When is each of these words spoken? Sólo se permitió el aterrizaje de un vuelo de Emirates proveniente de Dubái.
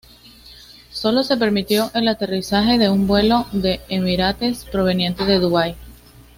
Sólo 0.89 1.21
se 1.23 1.37
permitió 1.37 1.91
el 1.93 2.07
aterrizaje 2.07 2.79
de 2.79 2.89
un 2.89 3.05
vuelo 3.05 3.45
de 3.51 3.81
Emirates 3.87 4.65
proveniente 4.65 5.25
de 5.25 5.37
Dubái. 5.37 5.75